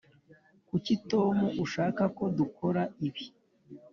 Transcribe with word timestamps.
kuki 0.67 0.93
tom 1.11 1.35
ashaka 1.63 2.03
ko 2.17 2.23
dukora 2.37 2.81
ibi? 3.07 3.25